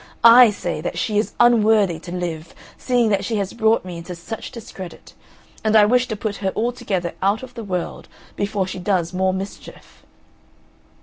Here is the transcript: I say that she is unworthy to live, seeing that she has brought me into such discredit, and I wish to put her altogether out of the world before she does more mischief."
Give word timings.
I 0.23 0.49
say 0.49 0.81
that 0.81 0.97
she 0.97 1.19
is 1.19 1.33
unworthy 1.39 1.99
to 1.99 2.11
live, 2.11 2.55
seeing 2.75 3.09
that 3.09 3.23
she 3.23 3.35
has 3.35 3.53
brought 3.53 3.85
me 3.85 3.99
into 3.99 4.15
such 4.15 4.49
discredit, 4.49 5.13
and 5.63 5.75
I 5.75 5.85
wish 5.85 6.07
to 6.07 6.15
put 6.15 6.37
her 6.37 6.51
altogether 6.55 7.13
out 7.21 7.43
of 7.43 7.53
the 7.53 7.63
world 7.63 8.07
before 8.35 8.65
she 8.65 8.79
does 8.79 9.13
more 9.13 9.31
mischief." 9.31 10.01